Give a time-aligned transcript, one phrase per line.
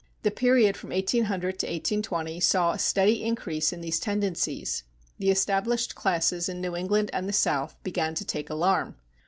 [0.23, 4.81] The period from 1800 to 1820 saw a steady increase in these tendencies.
[5.19, 8.95] The established classes in New England and the South began to take alarm.